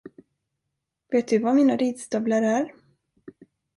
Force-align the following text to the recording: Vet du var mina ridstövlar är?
Vet 1.11 1.27
du 1.27 1.39
var 1.39 1.53
mina 1.53 1.77
ridstövlar 1.77 2.41
är? 2.41 2.73